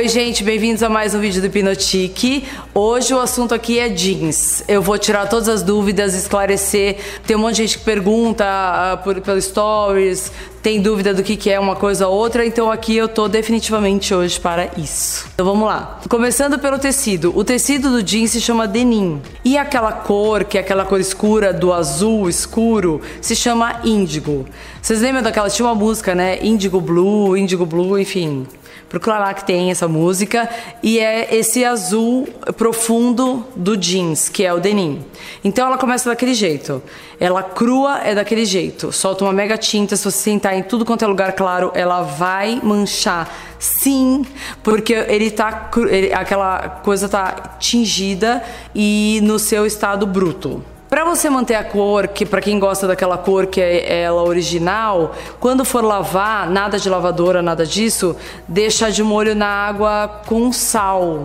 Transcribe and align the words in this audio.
Oi, 0.00 0.08
gente, 0.08 0.42
bem-vindos 0.42 0.82
a 0.82 0.88
mais 0.88 1.14
um 1.14 1.20
vídeo 1.20 1.42
do 1.42 1.46
Hipnotique. 1.48 2.48
Hoje 2.74 3.12
o 3.12 3.20
assunto 3.20 3.54
aqui 3.54 3.78
é 3.78 3.90
jeans. 3.90 4.64
Eu 4.66 4.80
vou 4.80 4.96
tirar 4.96 5.28
todas 5.28 5.46
as 5.46 5.62
dúvidas, 5.62 6.14
esclarecer. 6.14 6.96
Tem 7.26 7.36
um 7.36 7.40
monte 7.40 7.56
de 7.56 7.62
gente 7.66 7.76
que 7.76 7.84
pergunta 7.84 8.46
uh, 8.46 9.04
por, 9.04 9.20
pelo 9.20 9.38
stories, 9.38 10.32
tem 10.62 10.80
dúvida 10.80 11.12
do 11.12 11.22
que, 11.22 11.36
que 11.36 11.50
é 11.50 11.60
uma 11.60 11.76
coisa 11.76 12.08
ou 12.08 12.16
outra, 12.16 12.46
então 12.46 12.70
aqui 12.70 12.96
eu 12.96 13.08
tô 13.08 13.28
definitivamente 13.28 14.14
hoje 14.14 14.40
para 14.40 14.70
isso. 14.78 15.26
Então 15.34 15.44
vamos 15.44 15.68
lá. 15.68 16.00
Começando 16.08 16.58
pelo 16.58 16.78
tecido. 16.78 17.36
O 17.36 17.44
tecido 17.44 17.90
do 17.90 18.02
jeans 18.02 18.30
se 18.30 18.40
chama 18.40 18.66
denim. 18.66 19.20
E 19.44 19.58
aquela 19.58 19.92
cor, 19.92 20.44
que 20.44 20.56
é 20.56 20.62
aquela 20.62 20.86
cor 20.86 20.98
escura 20.98 21.52
do 21.52 21.74
azul 21.74 22.26
escuro, 22.26 23.02
se 23.20 23.36
chama 23.36 23.80
índigo. 23.84 24.46
Vocês 24.80 25.02
lembram 25.02 25.22
daquela, 25.22 25.50
tinha 25.50 25.68
uma 25.68 25.74
música, 25.74 26.14
né? 26.14 26.38
Índigo 26.42 26.80
Blue, 26.80 27.36
Índigo 27.36 27.66
Blue, 27.66 27.98
enfim. 27.98 28.46
Procura 28.88 29.18
lá 29.18 29.34
que 29.34 29.44
tem 29.44 29.70
essa 29.70 29.86
música. 29.86 30.48
E 30.82 30.98
é 30.98 31.34
esse 31.34 31.64
azul 31.64 32.28
profundo 32.56 33.46
do 33.54 33.76
jeans, 33.76 34.28
que 34.28 34.44
é 34.44 34.52
o 34.52 34.60
denim. 34.60 35.04
Então 35.44 35.66
ela 35.66 35.78
começa 35.78 36.10
daquele 36.10 36.34
jeito. 36.34 36.82
Ela 37.18 37.42
crua 37.42 38.00
é 38.02 38.14
daquele 38.14 38.44
jeito. 38.44 38.90
Solta 38.90 39.24
uma 39.24 39.32
mega 39.32 39.56
tinta. 39.56 39.96
Se 39.96 40.04
você 40.04 40.18
sentar 40.18 40.56
em 40.56 40.62
tudo 40.62 40.84
quanto 40.84 41.04
é 41.04 41.06
lugar 41.06 41.32
claro, 41.32 41.70
ela 41.74 42.02
vai 42.02 42.60
manchar. 42.62 43.30
Sim, 43.58 44.24
porque 44.62 44.94
ele 44.94 45.30
tá. 45.30 45.70
Ele, 45.88 46.12
aquela 46.12 46.80
coisa 46.82 47.08
tá 47.08 47.56
tingida 47.58 48.42
e 48.74 49.20
no 49.22 49.38
seu 49.38 49.66
estado 49.66 50.06
bruto. 50.06 50.64
Para 51.00 51.08
você 51.08 51.30
manter 51.30 51.54
a 51.54 51.64
cor, 51.64 52.08
que 52.08 52.26
para 52.26 52.42
quem 52.42 52.58
gosta 52.58 52.86
daquela 52.86 53.16
cor 53.16 53.46
que 53.46 53.58
é 53.58 54.02
ela 54.02 54.22
original, 54.22 55.14
quando 55.40 55.64
for 55.64 55.82
lavar, 55.82 56.50
nada 56.50 56.78
de 56.78 56.90
lavadora, 56.90 57.40
nada 57.40 57.64
disso, 57.64 58.14
deixa 58.46 58.90
de 58.90 59.02
molho 59.02 59.34
na 59.34 59.46
água 59.46 60.20
com 60.26 60.52
sal 60.52 61.24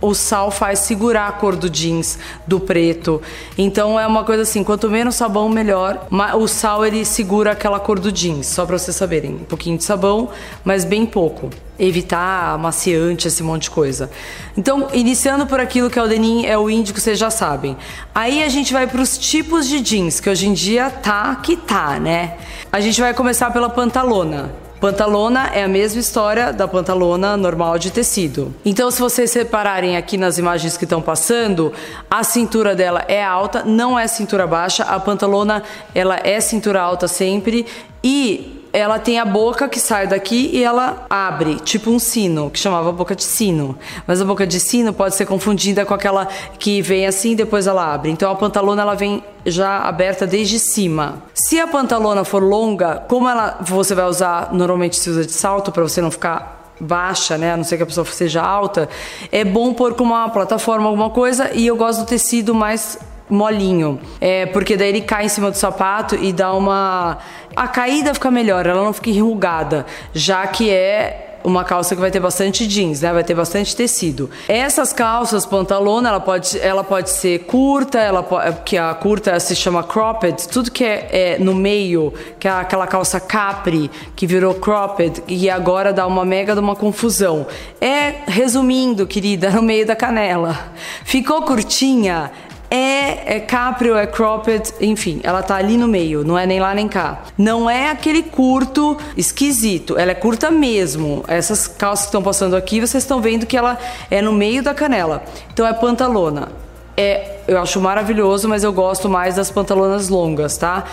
o 0.00 0.14
sal 0.14 0.50
faz 0.50 0.80
segurar 0.80 1.28
a 1.28 1.32
cor 1.32 1.56
do 1.56 1.70
jeans, 1.70 2.18
do 2.46 2.60
preto. 2.60 3.20
Então 3.56 3.98
é 3.98 4.06
uma 4.06 4.24
coisa 4.24 4.42
assim, 4.42 4.62
quanto 4.62 4.90
menos 4.90 5.14
sabão, 5.14 5.48
melhor. 5.48 6.06
O 6.38 6.46
sal 6.46 6.84
ele 6.84 7.04
segura 7.04 7.52
aquela 7.52 7.80
cor 7.80 7.98
do 7.98 8.12
jeans, 8.12 8.46
só 8.46 8.66
para 8.66 8.78
vocês 8.78 8.96
saberem. 8.96 9.34
Um 9.34 9.44
pouquinho 9.44 9.78
de 9.78 9.84
sabão, 9.84 10.28
mas 10.64 10.84
bem 10.84 11.06
pouco. 11.06 11.50
Evitar 11.78 12.54
amaciante, 12.54 13.28
esse 13.28 13.42
monte 13.42 13.64
de 13.64 13.70
coisa. 13.70 14.10
Então, 14.56 14.88
iniciando 14.94 15.46
por 15.46 15.60
aquilo 15.60 15.90
que 15.90 15.98
é 15.98 16.02
o 16.02 16.08
denim, 16.08 16.46
é 16.46 16.56
o 16.56 16.70
índico, 16.70 16.98
vocês 16.98 17.18
já 17.18 17.28
sabem. 17.28 17.76
Aí 18.14 18.42
a 18.42 18.48
gente 18.48 18.72
vai 18.72 18.86
para 18.86 19.00
os 19.00 19.18
tipos 19.18 19.68
de 19.68 19.80
jeans, 19.80 20.18
que 20.18 20.30
hoje 20.30 20.46
em 20.46 20.54
dia 20.54 20.88
tá 20.88 21.36
que 21.36 21.56
tá, 21.56 22.00
né? 22.00 22.38
A 22.72 22.80
gente 22.80 23.00
vai 23.00 23.12
começar 23.12 23.50
pela 23.50 23.68
pantalona. 23.68 24.65
Pantalona 24.80 25.50
é 25.54 25.64
a 25.64 25.68
mesma 25.68 26.00
história 26.00 26.52
da 26.52 26.68
pantalona 26.68 27.34
normal 27.36 27.78
de 27.78 27.90
tecido. 27.90 28.54
Então, 28.64 28.90
se 28.90 29.00
vocês 29.00 29.30
separarem 29.30 29.96
aqui 29.96 30.18
nas 30.18 30.36
imagens 30.36 30.76
que 30.76 30.84
estão 30.84 31.00
passando, 31.00 31.72
a 32.10 32.22
cintura 32.22 32.74
dela 32.74 33.02
é 33.08 33.24
alta, 33.24 33.64
não 33.64 33.98
é 33.98 34.06
cintura 34.06 34.46
baixa. 34.46 34.84
A 34.84 35.00
pantalona 35.00 35.62
ela 35.94 36.18
é 36.22 36.38
cintura 36.40 36.82
alta 36.82 37.08
sempre 37.08 37.64
e 38.04 38.62
ela 38.70 38.98
tem 38.98 39.18
a 39.18 39.24
boca 39.24 39.66
que 39.66 39.80
sai 39.80 40.06
daqui 40.06 40.50
e 40.52 40.62
ela 40.62 41.06
abre, 41.08 41.54
tipo 41.60 41.90
um 41.90 41.98
sino, 41.98 42.50
que 42.50 42.58
chamava 42.58 42.92
boca 42.92 43.16
de 43.16 43.24
sino. 43.24 43.78
Mas 44.06 44.20
a 44.20 44.24
boca 44.26 44.46
de 44.46 44.60
sino 44.60 44.92
pode 44.92 45.14
ser 45.14 45.24
confundida 45.24 45.86
com 45.86 45.94
aquela 45.94 46.28
que 46.58 46.82
vem 46.82 47.06
assim 47.06 47.30
e 47.30 47.36
depois 47.36 47.66
ela 47.66 47.94
abre. 47.94 48.10
Então 48.10 48.30
a 48.30 48.34
pantalona 48.34 48.82
ela 48.82 48.94
vem 48.94 49.24
já 49.46 49.78
aberta 49.78 50.26
desde 50.26 50.58
cima. 50.58 51.22
Se 51.32 51.58
a 51.58 51.66
pantalona 51.66 52.24
for 52.24 52.42
longa, 52.42 53.04
como 53.08 53.28
ela 53.28 53.58
você 53.60 53.94
vai 53.94 54.06
usar, 54.06 54.52
normalmente 54.52 54.96
se 54.96 55.08
usa 55.08 55.24
de 55.24 55.32
salto 55.32 55.70
para 55.72 55.82
você 55.82 56.00
não 56.00 56.10
ficar 56.10 56.72
baixa, 56.80 57.38
né? 57.38 57.52
A 57.52 57.56
não 57.56 57.64
ser 57.64 57.76
que 57.76 57.82
a 57.82 57.86
pessoa 57.86 58.04
seja 58.06 58.42
alta, 58.42 58.88
é 59.32 59.44
bom 59.44 59.72
pôr 59.72 59.94
com 59.94 60.04
uma 60.04 60.28
plataforma 60.28 60.86
alguma 60.86 61.10
coisa 61.10 61.50
e 61.54 61.66
eu 61.66 61.76
gosto 61.76 62.00
do 62.00 62.06
tecido 62.06 62.54
mais 62.54 62.98
molinho. 63.28 64.00
É, 64.20 64.46
porque 64.46 64.76
daí 64.76 64.88
ele 64.88 65.00
cai 65.00 65.26
em 65.26 65.28
cima 65.28 65.50
do 65.50 65.56
sapato 65.56 66.14
e 66.16 66.32
dá 66.32 66.52
uma. 66.52 67.18
A 67.54 67.68
caída 67.68 68.12
fica 68.12 68.30
melhor, 68.30 68.66
ela 68.66 68.82
não 68.82 68.92
fica 68.92 69.10
enrugada, 69.10 69.86
já 70.12 70.46
que 70.46 70.70
é 70.70 71.25
uma 71.46 71.62
calça 71.62 71.94
que 71.94 72.00
vai 72.00 72.10
ter 72.10 72.18
bastante 72.18 72.66
jeans, 72.66 73.00
né? 73.00 73.12
Vai 73.12 73.22
ter 73.22 73.34
bastante 73.34 73.76
tecido. 73.76 74.28
Essas 74.48 74.92
calças, 74.92 75.46
pantalona, 75.46 76.08
ela 76.08 76.18
pode, 76.18 76.58
ela 76.58 76.82
pode 76.82 77.08
ser 77.08 77.44
curta, 77.44 78.00
ela 78.00 78.20
pode, 78.20 78.62
que 78.64 78.76
a 78.76 78.92
curta 78.92 79.38
se 79.38 79.54
chama 79.54 79.84
cropped, 79.84 80.48
tudo 80.48 80.72
que 80.72 80.82
é, 80.82 81.08
é, 81.12 81.38
no 81.38 81.54
meio, 81.54 82.12
que 82.40 82.48
é 82.48 82.50
aquela 82.50 82.84
calça 82.88 83.20
capri 83.20 83.88
que 84.16 84.26
virou 84.26 84.54
cropped 84.54 85.22
e 85.28 85.48
agora 85.48 85.92
dá 85.92 86.04
uma 86.04 86.24
mega 86.24 86.52
de 86.52 86.58
uma 86.58 86.74
confusão. 86.74 87.46
É, 87.80 88.22
resumindo, 88.26 89.06
querida, 89.06 89.48
no 89.54 89.62
meio 89.62 89.86
da 89.86 89.94
canela. 89.94 90.72
Ficou 91.04 91.42
curtinha, 91.42 92.32
é, 92.70 93.36
é 93.36 93.40
capri 93.40 93.90
ou 93.90 93.96
é 93.96 94.06
cropped, 94.06 94.74
enfim, 94.80 95.20
ela 95.22 95.42
tá 95.42 95.56
ali 95.56 95.76
no 95.76 95.86
meio, 95.86 96.24
não 96.24 96.38
é 96.38 96.46
nem 96.46 96.60
lá 96.60 96.74
nem 96.74 96.88
cá. 96.88 97.22
Não 97.38 97.68
é 97.68 97.90
aquele 97.90 98.22
curto 98.22 98.96
esquisito, 99.16 99.98
ela 99.98 100.10
é 100.10 100.14
curta 100.14 100.50
mesmo. 100.50 101.24
Essas 101.28 101.66
calças 101.66 102.06
que 102.06 102.08
estão 102.08 102.22
passando 102.22 102.56
aqui, 102.56 102.80
vocês 102.80 103.02
estão 103.02 103.20
vendo 103.20 103.46
que 103.46 103.56
ela 103.56 103.78
é 104.10 104.20
no 104.20 104.32
meio 104.32 104.62
da 104.62 104.74
canela. 104.74 105.22
Então 105.52 105.66
é 105.66 105.72
pantalona. 105.72 106.48
É, 106.96 107.40
eu 107.46 107.60
acho 107.60 107.78
maravilhoso, 107.80 108.48
mas 108.48 108.64
eu 108.64 108.72
gosto 108.72 109.08
mais 109.08 109.36
das 109.36 109.50
pantalonas 109.50 110.08
longas, 110.08 110.56
tá? 110.56 110.84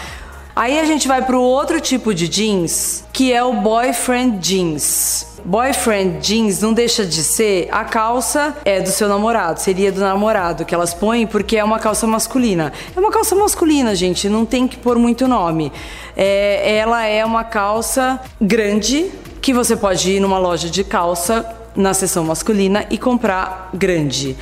Aí 0.55 0.79
a 0.79 0.85
gente 0.85 1.07
vai 1.07 1.19
para 1.25 1.35
o 1.35 1.41
outro 1.41 1.81
tipo 1.81 2.13
de 2.13 2.27
jeans, 2.27 3.03
que 3.11 3.33
é 3.33 3.43
o 3.43 3.53
boyfriend 3.53 4.37
jeans. 4.37 5.39
Boyfriend 5.43 6.19
jeans 6.19 6.61
não 6.61 6.73
deixa 6.73 7.03
de 7.03 7.23
ser 7.23 7.67
a 7.71 7.83
calça 7.83 8.55
é 8.63 8.79
do 8.79 8.89
seu 8.89 9.07
namorado, 9.07 9.59
seria 9.59 9.91
do 9.91 9.99
namorado 9.99 10.63
que 10.63 10.73
elas 10.73 10.93
põem 10.93 11.25
porque 11.25 11.57
é 11.57 11.63
uma 11.63 11.79
calça 11.79 12.05
masculina. 12.05 12.71
É 12.95 12.99
uma 12.99 13.11
calça 13.11 13.35
masculina, 13.35 13.95
gente, 13.95 14.29
não 14.29 14.45
tem 14.45 14.67
que 14.67 14.77
pôr 14.77 14.99
muito 14.99 15.27
nome. 15.27 15.71
É, 16.15 16.77
ela 16.77 17.03
é 17.03 17.25
uma 17.25 17.43
calça 17.43 18.21
grande 18.39 19.09
que 19.41 19.53
você 19.53 19.75
pode 19.75 20.11
ir 20.11 20.19
numa 20.19 20.37
loja 20.37 20.69
de 20.69 20.83
calça 20.83 21.45
na 21.75 21.95
seção 21.95 22.23
masculina 22.23 22.85
e 22.91 22.97
comprar 22.99 23.71
grande. 23.73 24.37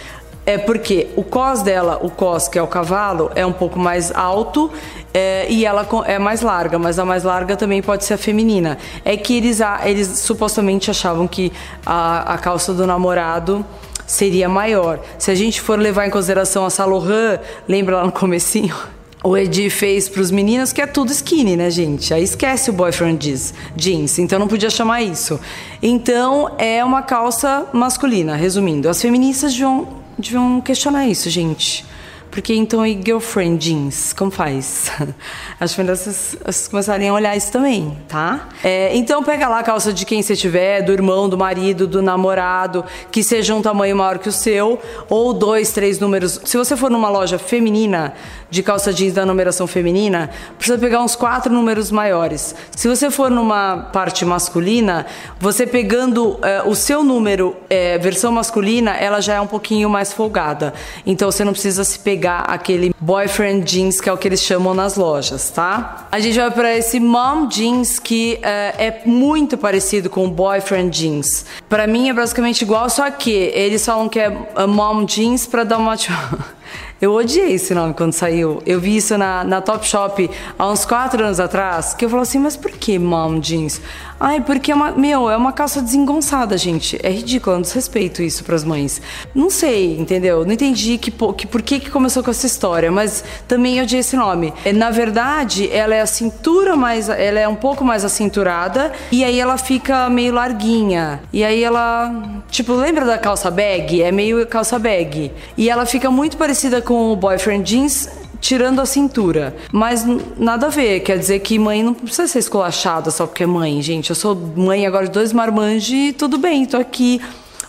É 0.51 0.57
porque 0.57 1.07
o 1.15 1.23
cos 1.23 1.61
dela, 1.61 1.97
o 2.03 2.09
cos 2.09 2.49
que 2.49 2.59
é 2.59 2.61
o 2.61 2.67
cavalo, 2.67 3.31
é 3.35 3.45
um 3.45 3.53
pouco 3.53 3.79
mais 3.79 4.11
alto 4.11 4.69
é, 5.13 5.49
e 5.49 5.65
ela 5.65 5.87
é 6.05 6.19
mais 6.19 6.41
larga, 6.41 6.77
mas 6.77 6.99
a 6.99 7.05
mais 7.05 7.23
larga 7.23 7.55
também 7.55 7.81
pode 7.81 8.03
ser 8.03 8.15
a 8.15 8.17
feminina. 8.17 8.77
É 9.05 9.15
que 9.15 9.37
eles, 9.37 9.61
eles 9.85 10.19
supostamente 10.19 10.91
achavam 10.91 11.25
que 11.25 11.53
a, 11.85 12.33
a 12.33 12.37
calça 12.37 12.73
do 12.73 12.85
namorado 12.85 13.65
seria 14.05 14.49
maior. 14.49 14.99
Se 15.17 15.31
a 15.31 15.35
gente 15.35 15.61
for 15.61 15.79
levar 15.79 16.05
em 16.05 16.09
consideração 16.09 16.65
a 16.65 16.69
Salohan, 16.69 17.39
lembra 17.65 17.95
lá 17.97 18.05
no 18.05 18.11
comecinho? 18.11 18.75
O 19.23 19.37
Edi 19.37 19.69
fez 19.69 20.09
para 20.09 20.19
os 20.19 20.31
meninos 20.31 20.73
que 20.73 20.81
é 20.81 20.87
tudo 20.87 21.11
skinny, 21.11 21.55
né, 21.55 21.69
gente? 21.69 22.11
Aí 22.11 22.23
esquece 22.23 22.71
o 22.71 22.73
boyfriend 22.73 23.19
jeans, 23.19 23.53
jeans, 23.75 24.17
então 24.17 24.39
não 24.39 24.47
podia 24.47 24.71
chamar 24.71 25.03
isso. 25.03 25.39
Então 25.79 26.55
é 26.57 26.83
uma 26.83 27.03
calça 27.03 27.67
masculina, 27.71 28.35
resumindo. 28.35 28.89
As 28.89 28.99
feministas 28.99 29.51
deviam, 29.51 30.00
deviam 30.17 30.61
questionar 30.61 31.07
isso, 31.07 31.29
gente. 31.29 31.85
Porque 32.31 32.55
então 32.55 32.85
e 32.85 32.93
girlfriend 32.93 33.57
jeans, 33.57 34.13
como 34.13 34.31
faz? 34.31 34.89
Vocês, 35.59 36.37
vocês 36.43 36.67
começarem 36.67 37.09
a 37.09 37.13
olhar 37.13 37.37
isso 37.37 37.51
também, 37.51 37.95
tá? 38.07 38.49
É, 38.63 38.95
então 38.95 39.23
pega 39.23 39.47
lá 39.47 39.59
a 39.59 39.63
calça 39.63 39.93
de 39.93 40.05
quem 40.05 40.23
você 40.23 40.35
tiver, 40.35 40.81
do 40.81 40.91
irmão, 40.91 41.29
do 41.29 41.37
marido, 41.37 41.85
do 41.85 42.01
namorado, 42.01 42.83
que 43.11 43.21
seja 43.21 43.53
um 43.53 43.61
tamanho 43.61 43.95
maior 43.95 44.17
que 44.17 44.27
o 44.27 44.31
seu, 44.31 44.79
ou 45.07 45.33
dois, 45.33 45.71
três 45.71 45.99
números. 45.99 46.41
Se 46.45 46.57
você 46.57 46.75
for 46.75 46.89
numa 46.89 47.09
loja 47.09 47.37
feminina, 47.37 48.15
de 48.49 48.61
calça 48.63 48.91
jeans 48.91 49.13
da 49.13 49.25
numeração 49.25 49.67
feminina, 49.67 50.29
precisa 50.57 50.77
pegar 50.77 51.01
uns 51.01 51.15
quatro 51.15 51.53
números 51.53 51.91
maiores. 51.91 52.53
Se 52.75 52.87
você 52.87 53.09
for 53.09 53.29
numa 53.31 53.89
parte 53.93 54.25
masculina, 54.25 55.05
você 55.39 55.65
pegando 55.65 56.37
é, 56.41 56.61
o 56.63 56.75
seu 56.75 57.03
número, 57.03 57.55
é, 57.69 57.97
versão 57.97 58.31
masculina, 58.31 58.91
ela 58.91 59.21
já 59.21 59.35
é 59.35 59.41
um 59.41 59.47
pouquinho 59.47 59.89
mais 59.89 60.11
folgada. 60.11 60.73
Então 61.05 61.31
você 61.31 61.45
não 61.45 61.53
precisa 61.53 61.83
se 61.83 61.99
pegar 61.99 62.20
pegar 62.21 62.41
aquele 62.41 62.93
boyfriend 62.99 63.65
jeans 63.65 63.99
que 63.99 64.07
é 64.07 64.13
o 64.13 64.17
que 64.17 64.27
eles 64.27 64.43
chamam 64.43 64.75
nas 64.75 64.95
lojas, 64.95 65.49
tá? 65.49 66.07
A 66.11 66.19
gente 66.19 66.37
vai 66.37 66.51
para 66.51 66.77
esse 66.77 66.99
mom 66.99 67.47
jeans 67.47 67.97
que 67.97 68.39
uh, 68.39 68.45
é 68.45 69.01
muito 69.07 69.57
parecido 69.57 70.07
com 70.07 70.25
o 70.25 70.29
boyfriend 70.29 70.95
jeans. 70.95 71.47
Para 71.67 71.87
mim 71.87 72.09
é 72.09 72.13
basicamente 72.13 72.61
igual, 72.61 72.87
só 72.91 73.09
que 73.09 73.31
eles 73.31 73.83
falam 73.83 74.07
que 74.07 74.19
é 74.19 74.29
mom 74.67 75.03
jeans 75.03 75.47
para 75.47 75.63
dar 75.63 75.79
uma 75.79 75.95
Eu 77.01 77.13
odiei 77.15 77.53
esse 77.53 77.73
nome 77.73 77.95
quando 77.95 78.13
saiu. 78.13 78.61
Eu 78.63 78.79
vi 78.79 78.95
isso 78.95 79.17
na, 79.17 79.43
na 79.43 79.59
Top 79.59 79.87
Shop 79.87 80.29
há 80.57 80.69
uns 80.69 80.85
quatro 80.85 81.23
anos 81.23 81.39
atrás, 81.39 81.95
que 81.95 82.05
eu 82.05 82.09
falei 82.09 82.21
assim, 82.21 82.37
mas 82.37 82.55
por 82.55 82.69
que 82.69 82.99
mom 82.99 83.39
jeans? 83.39 83.81
Ai, 84.19 84.39
porque 84.39 84.71
é 84.71 84.75
uma, 84.75 84.91
meu, 84.91 85.27
é 85.27 85.35
uma 85.35 85.51
calça 85.51 85.81
desengonçada, 85.81 86.55
gente. 86.55 86.99
É 87.01 87.09
ridículo, 87.09 87.55
é 87.55 87.57
um 87.57 87.61
desrespeito 87.63 88.21
isso 88.21 88.43
para 88.43 88.55
as 88.55 88.63
mães. 88.63 89.01
Não 89.33 89.49
sei, 89.49 89.97
entendeu? 89.97 90.45
Não 90.45 90.53
entendi 90.53 90.99
que, 90.99 91.09
que 91.09 91.47
por 91.47 91.63
que, 91.63 91.79
que 91.79 91.89
começou 91.89 92.21
com 92.21 92.29
essa 92.29 92.45
história, 92.45 92.91
mas 92.91 93.23
também 93.47 93.81
odiei 93.81 94.01
esse 94.01 94.15
nome. 94.15 94.53
É, 94.63 94.71
na 94.71 94.91
verdade, 94.91 95.71
ela 95.71 95.95
é 95.95 96.01
a 96.01 96.05
cintura 96.05 96.75
mais, 96.75 97.09
ela 97.09 97.39
é 97.39 97.47
um 97.47 97.55
pouco 97.55 97.83
mais 97.83 98.05
acinturada 98.05 98.91
e 99.11 99.23
aí 99.23 99.39
ela 99.39 99.57
fica 99.57 100.07
meio 100.07 100.35
larguinha. 100.35 101.23
E 101.33 101.43
aí 101.43 101.63
ela, 101.63 102.13
tipo, 102.47 102.73
lembra 102.73 103.05
da 103.05 103.17
calça 103.17 103.49
bag? 103.49 104.03
É 104.03 104.11
meio 104.11 104.45
calça 104.45 104.77
bag. 104.77 105.31
E 105.57 105.67
ela 105.67 105.87
fica 105.87 106.11
muito 106.11 106.37
parecida 106.37 106.79
com 106.79 106.90
o 106.91 107.15
boyfriend 107.15 107.63
jeans 107.63 108.09
tirando 108.39 108.81
a 108.81 108.85
cintura. 108.85 109.55
Mas 109.71 110.05
nada 110.37 110.67
a 110.67 110.69
ver, 110.69 111.01
quer 111.01 111.17
dizer 111.17 111.39
que 111.39 111.57
mãe 111.57 111.83
não 111.83 111.93
precisa 111.93 112.27
ser 112.27 112.39
esculachada 112.39 113.11
só 113.11 113.25
porque 113.25 113.43
é 113.43 113.47
mãe, 113.47 113.81
gente. 113.81 114.09
Eu 114.09 114.15
sou 114.15 114.35
mãe 114.35 114.85
agora 114.85 115.05
de 115.05 115.11
dois 115.11 115.31
marmanjos 115.31 115.91
e 115.91 116.13
tudo 116.13 116.37
bem, 116.37 116.65
tô 116.65 116.77
aqui, 116.77 117.21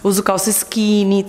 uso 0.02 0.22
calça 0.22 0.50
skinny. 0.50 1.26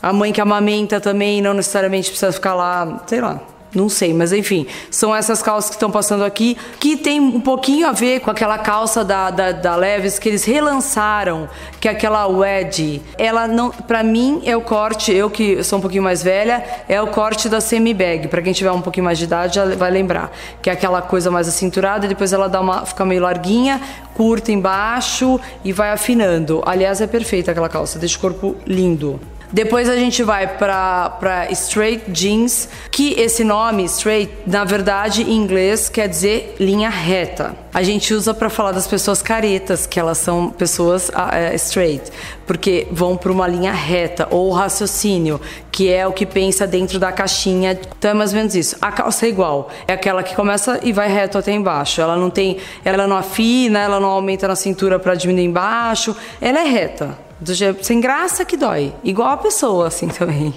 A 0.00 0.12
mãe 0.12 0.32
que 0.32 0.40
amamenta 0.40 1.00
também 1.00 1.42
não 1.42 1.54
necessariamente 1.54 2.10
precisa 2.10 2.30
ficar 2.30 2.54
lá, 2.54 3.02
sei 3.06 3.20
lá. 3.20 3.53
Não 3.74 3.88
sei, 3.88 4.14
mas 4.14 4.32
enfim, 4.32 4.66
são 4.90 5.14
essas 5.14 5.42
calças 5.42 5.70
que 5.70 5.76
estão 5.76 5.90
passando 5.90 6.24
aqui, 6.24 6.56
que 6.78 6.96
tem 6.96 7.20
um 7.20 7.40
pouquinho 7.40 7.88
a 7.88 7.92
ver 7.92 8.20
com 8.20 8.30
aquela 8.30 8.56
calça 8.58 9.04
da, 9.04 9.30
da, 9.30 9.52
da 9.52 9.76
Leves 9.76 10.18
que 10.18 10.28
eles 10.28 10.44
relançaram, 10.44 11.48
que 11.80 11.88
é 11.88 11.90
aquela 11.90 12.26
Wedge. 12.26 13.02
Ela 13.18 13.48
não, 13.48 13.70
pra 13.70 14.02
mim, 14.02 14.42
é 14.44 14.56
o 14.56 14.60
corte, 14.60 15.12
eu 15.12 15.28
que 15.28 15.62
sou 15.62 15.78
um 15.78 15.82
pouquinho 15.82 16.02
mais 16.02 16.22
velha, 16.22 16.64
é 16.88 17.00
o 17.02 17.08
corte 17.08 17.48
da 17.48 17.60
semi-bag. 17.60 18.28
Pra 18.28 18.40
quem 18.40 18.52
tiver 18.52 18.70
um 18.70 18.80
pouquinho 18.80 19.04
mais 19.04 19.18
de 19.18 19.24
idade 19.24 19.56
já 19.56 19.66
vai 19.74 19.90
lembrar. 19.90 20.30
Que 20.62 20.70
é 20.70 20.72
aquela 20.72 21.02
coisa 21.02 21.30
mais 21.30 21.48
acinturada 21.48 22.06
depois 22.14 22.32
ela 22.32 22.48
dá 22.48 22.60
uma, 22.60 22.86
fica 22.86 23.04
meio 23.04 23.22
larguinha, 23.22 23.80
curta 24.14 24.52
embaixo 24.52 25.40
e 25.64 25.72
vai 25.72 25.90
afinando. 25.90 26.62
Aliás, 26.64 27.00
é 27.00 27.06
perfeita 27.06 27.50
aquela 27.50 27.68
calça, 27.68 27.98
deixa 27.98 28.16
o 28.16 28.20
corpo 28.20 28.56
lindo. 28.66 29.20
Depois 29.54 29.88
a 29.88 29.94
gente 29.94 30.20
vai 30.24 30.48
para 30.48 31.46
straight 31.52 32.10
jeans, 32.10 32.68
que 32.90 33.12
esse 33.12 33.44
nome 33.44 33.84
straight, 33.84 34.32
na 34.44 34.64
verdade, 34.64 35.22
em 35.22 35.36
inglês 35.36 35.88
quer 35.88 36.08
dizer 36.08 36.56
linha 36.58 36.90
reta. 36.90 37.54
A 37.74 37.82
gente 37.82 38.14
usa 38.14 38.32
para 38.32 38.48
falar 38.48 38.70
das 38.70 38.86
pessoas 38.86 39.20
caretas, 39.20 39.84
que 39.84 39.98
elas 39.98 40.18
são 40.18 40.48
pessoas 40.48 41.08
uh, 41.08 41.54
straight, 41.56 42.08
porque 42.46 42.86
vão 42.92 43.16
para 43.16 43.32
uma 43.32 43.48
linha 43.48 43.72
reta 43.72 44.28
ou 44.30 44.52
raciocínio, 44.52 45.40
que 45.72 45.92
é 45.92 46.06
o 46.06 46.12
que 46.12 46.24
pensa 46.24 46.68
dentro 46.68 47.00
da 47.00 47.10
caixinha. 47.10 47.76
Então 47.98 48.12
é 48.12 48.14
mais 48.14 48.30
ou 48.30 48.36
menos 48.36 48.54
isso. 48.54 48.76
A 48.80 48.92
calça 48.92 49.26
é 49.26 49.28
igual, 49.28 49.70
é 49.88 49.92
aquela 49.92 50.22
que 50.22 50.36
começa 50.36 50.78
e 50.84 50.92
vai 50.92 51.08
reto 51.08 51.36
até 51.36 51.50
embaixo. 51.50 52.00
Ela 52.00 52.16
não 52.16 52.30
tem, 52.30 52.58
ela 52.84 53.08
não 53.08 53.16
afina, 53.16 53.80
ela 53.80 53.98
não 53.98 54.08
aumenta 54.08 54.46
na 54.46 54.54
cintura 54.54 55.00
para 55.00 55.16
diminuir 55.16 55.46
embaixo. 55.46 56.16
Ela 56.40 56.60
é 56.60 56.68
reta. 56.68 57.18
Do 57.40 57.52
jeito, 57.52 57.84
sem 57.84 58.00
graça 58.00 58.44
que 58.44 58.56
dói. 58.56 58.94
Igual 59.02 59.30
a 59.30 59.36
pessoa, 59.36 59.88
assim 59.88 60.06
também. 60.16 60.54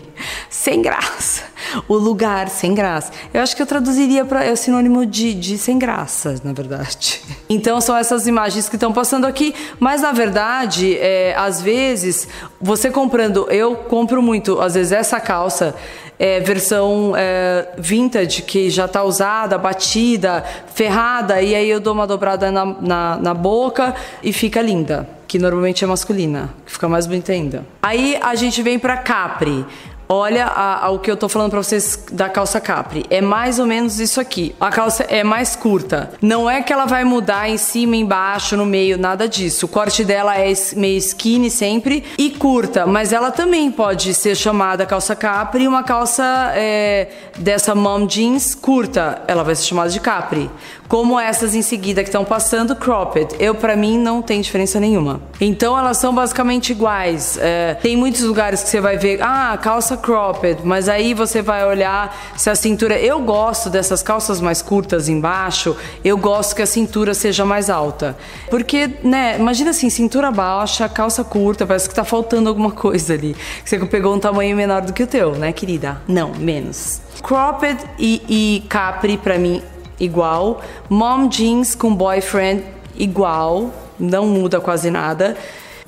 Sem 0.52 0.84
graça. 0.84 1.44
O 1.88 1.96
lugar 1.96 2.50
sem 2.50 2.74
graça. 2.74 3.12
Eu 3.34 3.42
acho 3.42 3.56
que 3.56 3.62
eu 3.62 3.66
traduziria 3.66 4.26
para 4.26 4.44
é 4.44 4.52
o 4.52 4.58
sinônimo 4.58 5.06
de, 5.06 5.34
de 5.34 5.58
sem 5.58 5.78
graça, 5.78 6.36
na 6.44 6.54
verdade. 6.54 7.22
Então 7.50 7.80
são 7.80 7.96
essas 7.96 8.28
imagens 8.28 8.68
que 8.68 8.76
estão 8.76 8.92
passando 8.92 9.26
aqui, 9.26 9.56
mas 9.80 10.02
na 10.02 10.12
verdade, 10.12 10.98
é, 10.98 11.34
às 11.38 11.62
vezes, 11.62 12.28
você 12.60 12.92
comprando, 12.92 13.50
eu 13.50 13.74
compro 13.74 14.22
muito, 14.22 14.60
às 14.60 14.74
vezes 14.74 14.92
essa 14.92 15.18
calça 15.22 15.74
é, 16.20 16.40
versão 16.40 17.14
é, 17.16 17.70
vintage 17.78 18.42
que 18.42 18.70
já 18.70 18.86
está 18.86 19.04
usada, 19.04 19.58
batida, 19.58 20.44
ferrada, 20.74 21.42
e 21.42 21.56
aí 21.56 21.70
eu 21.70 21.80
dou 21.80 21.94
uma 21.94 22.08
dobrada 22.08 22.52
na, 22.52 22.66
na, 22.66 23.18
na 23.18 23.34
boca 23.34 23.96
e 24.24 24.34
fica 24.34 24.62
linda 24.62 25.08
que 25.28 25.38
normalmente 25.38 25.84
é 25.84 25.88
masculina, 25.88 26.50
que 26.66 26.72
fica 26.72 26.88
mais 26.88 27.06
bonita 27.06 27.34
ainda. 27.34 27.66
Aí 27.82 28.18
a 28.22 28.34
gente 28.34 28.64
vem 28.64 28.80
para 28.80 28.96
Capri. 28.96 29.66
Olha 30.10 30.46
a, 30.46 30.98
que 30.98 31.12
eu 31.12 31.18
tô 31.18 31.28
falando 31.28 31.52
para 31.52 31.62
vocês 31.62 32.06
da 32.12 32.30
calça 32.30 32.62
capri. 32.62 33.06
É 33.10 33.22
mais 33.22 33.60
ou 33.60 33.66
menos 33.66 34.00
isso 34.00 34.22
aqui. 34.22 34.56
A 34.60 34.70
calça 34.70 35.04
é 35.04 35.24
mais 35.24 35.56
curta. 35.56 36.12
Não 36.22 36.50
é 36.50 36.62
que 36.62 36.72
ela 36.72 36.86
vai 36.86 37.04
mudar 37.04 37.50
em 37.50 37.58
cima, 37.58 37.96
embaixo, 37.96 38.56
no 38.56 38.66
meio, 38.66 38.98
nada 38.98 39.28
disso. 39.28 39.66
O 39.66 39.70
corte 39.70 40.06
dela 40.06 40.38
é 40.38 40.54
meio 40.76 40.98
skinny 40.98 41.52
sempre 41.52 42.06
e 42.18 42.30
curta, 42.30 42.86
mas 42.86 43.12
ela 43.12 43.32
também 43.32 43.70
pode 43.70 44.14
ser 44.14 44.36
chamada 44.36 44.86
calça 44.86 45.16
capri. 45.16 45.68
Uma 45.68 45.84
calça 45.84 46.52
é, 46.56 47.10
dessa 47.38 47.76
mom 47.76 48.06
jeans 48.06 48.56
curta, 48.56 49.22
ela 49.28 49.44
vai 49.44 49.56
ser 49.56 49.66
chamada 49.66 49.90
de 49.90 50.00
capri 50.00 50.50
como 50.88 51.20
essas 51.20 51.54
em 51.54 51.62
seguida 51.62 52.02
que 52.02 52.10
estão 52.10 52.24
passando 52.24 52.76
cropped. 52.76 53.36
Eu 53.40 53.56
para 53.56 53.76
mim 53.76 53.98
não 53.98 54.22
tem 54.22 54.42
diferença 54.42 54.80
nenhuma. 54.80 55.22
Então 55.40 55.78
elas 55.78 55.98
são 55.98 56.14
basicamente 56.14 56.72
iguais. 56.72 57.38
É, 57.42 57.76
tem 57.76 57.96
muitos 57.96 58.22
lugares 58.22 58.64
que 58.64 58.70
você 58.70 58.80
vai 58.80 58.98
ver, 58.98 59.22
ah, 59.22 59.58
calça 59.62 59.98
cropped, 59.98 60.62
mas 60.64 60.88
aí 60.88 61.14
você 61.14 61.42
vai 61.42 61.66
olhar 61.66 62.34
se 62.36 62.50
a 62.50 62.56
cintura. 62.56 63.00
Eu 63.00 63.20
gosto 63.22 63.70
dessas 63.70 64.02
calças 64.02 64.40
mais 64.40 64.62
curtas 64.62 65.10
embaixo. 65.10 65.76
Eu 66.04 66.18
gosto 66.18 66.56
que 66.56 66.62
a 66.62 66.66
cintura 66.66 67.14
seja 67.14 67.46
mais 67.46 67.70
alta, 67.70 68.18
porque, 68.50 68.90
né? 69.04 69.36
Imagina 69.38 69.72
assim, 69.72 69.90
cintura 69.90 70.32
baixa, 70.32 70.88
calça 70.88 71.24
curta, 71.24 71.66
parece 71.66 71.90
que 71.90 71.96
tá 71.96 72.04
faltando 72.04 72.50
alguma 72.50 72.72
coisa 72.72 73.14
ali. 73.14 73.36
Você 73.64 73.78
pegou 73.86 74.16
um 74.16 74.20
tamanho 74.20 74.56
menor 74.56 74.82
do 74.82 74.94
que 74.94 75.04
o 75.04 75.08
teu, 75.08 75.32
né, 75.32 75.52
querida? 75.52 76.02
Não, 76.08 76.34
menos. 76.34 77.02
Cropped 77.22 77.78
e, 77.98 78.22
e 78.28 78.64
capri 78.68 79.18
para 79.18 79.38
mim 79.38 79.62
igual. 80.00 80.62
Mom 80.90 81.28
jeans 81.28 81.76
com 81.76 81.94
boyfriend 81.94 82.64
igual, 82.96 83.72
não 84.00 84.28
muda 84.28 84.60
quase 84.60 84.90
nada. 84.92 85.38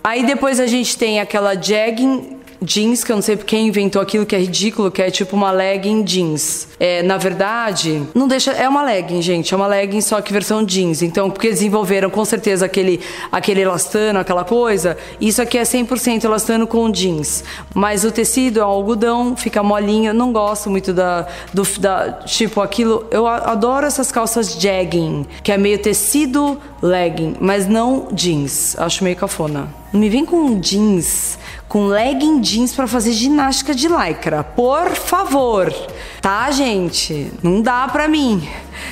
Aí 0.04 0.26
depois 0.26 0.60
a 0.60 0.68
gente 0.68 0.98
tem 0.98 1.20
aquela 1.20 1.56
jegging 1.56 2.39
jeans, 2.62 3.04
que 3.04 3.12
eu 3.12 3.16
não 3.16 3.24
sei 3.24 3.38
quem 3.38 3.68
inventou 3.68 4.02
aquilo 4.02 4.26
que 4.26 4.36
é 4.36 4.40
ridículo, 4.40 4.92
que 4.92 5.02
é 5.02 5.10
tipo 5.10 5.36
uma 5.36 5.52
legging 5.52 6.04
jeans. 6.04 6.68
É, 6.80 7.02
na 7.04 7.18
verdade, 7.18 8.04
não 8.14 8.28
deixa. 8.28 8.52
É 8.52 8.68
uma 8.68 8.84
legging, 8.84 9.22
gente. 9.22 9.54
É 9.54 9.58
uma 9.58 9.68
legging, 9.68 10.02
só 10.02 10.22
que 10.22 10.34
versão 10.34 10.64
jeans. 10.64 11.02
Então, 11.02 11.30
porque 11.30 11.50
desenvolveram 11.50 12.10
com 12.10 12.24
certeza 12.26 12.66
aquele, 12.66 13.00
aquele 13.32 13.62
elastano, 13.62 14.20
aquela 14.20 14.44
coisa. 14.44 14.98
Isso 15.20 15.42
aqui 15.42 15.58
é 15.58 15.64
100% 15.64 16.24
elastano 16.24 16.68
com 16.68 16.90
jeans. 16.90 17.44
Mas 17.74 18.04
o 18.04 18.12
tecido 18.12 18.60
é 18.60 18.66
um 18.66 18.70
algodão, 18.70 19.36
fica 19.36 19.64
molinho. 19.64 20.10
Eu 20.10 20.14
não 20.14 20.32
gosto 20.32 20.70
muito 20.70 20.94
da, 20.94 21.28
do, 21.54 21.64
da. 21.80 22.12
Tipo, 22.26 22.62
aquilo. 22.62 23.08
Eu 23.12 23.28
adoro 23.28 23.86
essas 23.86 24.12
calças 24.12 24.60
jegging, 24.60 25.26
que 25.44 25.52
é 25.52 25.58
meio 25.58 25.80
tecido 25.80 26.60
legging, 26.82 27.36
mas 27.40 27.68
não 27.68 28.08
jeans. 28.12 28.76
Acho 28.78 29.04
meio 29.04 29.16
cafona. 29.16 29.79
Não 29.92 30.00
me 30.00 30.10
vem 30.10 30.26
com 30.26 30.60
jeans 30.60 31.38
com 31.70 31.86
legging 31.86 32.42
jeans 32.42 32.74
para 32.74 32.88
fazer 32.88 33.12
ginástica 33.12 33.76
de 33.76 33.88
lycra. 33.88 34.44
Por 34.44 34.90
favor. 34.90 35.72
Tá, 36.20 36.50
gente? 36.50 37.32
Não 37.44 37.62
dá 37.62 37.88
pra 37.88 38.08
mim. 38.08 38.46